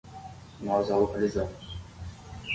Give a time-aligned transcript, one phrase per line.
[0.59, 1.77] Nós a localizamos.